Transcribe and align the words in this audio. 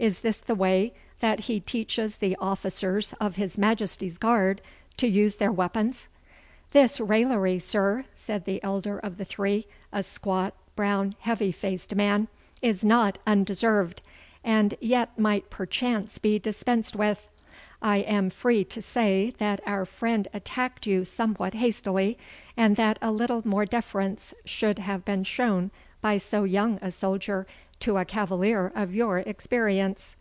Is 0.00 0.20
this 0.20 0.38
the 0.38 0.54
way 0.54 0.94
that 1.20 1.40
he 1.40 1.60
teaches 1.60 2.16
the 2.16 2.34
officers 2.36 3.12
of 3.20 3.36
his 3.36 3.58
Majesty's 3.58 4.16
guard 4.16 4.62
to 4.96 5.06
use 5.06 5.34
their 5.36 5.52
weapons?' 5.52 6.06
'This 6.70 7.00
raillery, 7.00 7.58
sir,' 7.58 8.06
said 8.16 8.46
the 8.46 8.62
elder 8.62 8.98
of 8.98 9.18
the 9.18 9.26
three, 9.26 9.66
a 9.92 10.02
squat, 10.02 10.54
brown, 10.74 11.16
heavy 11.20 11.52
faced 11.52 11.94
man, 11.94 12.28
'is 12.62 12.82
not 12.82 13.18
undeserved, 13.26 14.00
and 14.42 14.74
yet 14.80 15.18
might 15.18 15.50
perchance 15.50 16.16
be 16.16 16.38
dispensed 16.38 16.96
with. 16.96 17.28
I 17.82 17.98
am 17.98 18.30
free 18.30 18.64
to 18.64 18.80
say 18.80 19.34
that 19.36 19.60
our 19.66 19.84
friend 19.84 20.28
attacked 20.32 20.86
you 20.86 21.04
somewhat 21.04 21.52
hastily, 21.52 22.16
and 22.56 22.76
that 22.76 22.98
a 23.02 23.12
little 23.12 23.46
more 23.46 23.66
deference 23.66 24.32
should 24.46 24.78
have 24.78 25.04
been 25.04 25.24
shown 25.24 25.70
by 26.02 26.16
so 26.16 26.44
young 26.44 26.78
a 26.80 26.90
soldier 26.90 27.46
to 27.78 27.96
a 27.96 28.04
cavalier 28.04 28.70
of 28.74 28.94
your 28.94 29.18
experience. 29.20 30.14